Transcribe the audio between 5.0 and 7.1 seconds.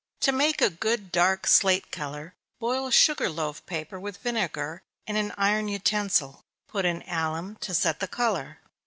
in an iron utensil put in